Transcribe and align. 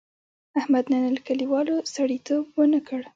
احمد 0.59 0.85
نن 0.91 1.03
له 1.15 1.19
کلیوالو 1.27 1.75
سړیتیوب 1.95 2.45
و 2.55 2.59
نه 2.73 2.79
کړ. 2.87 3.01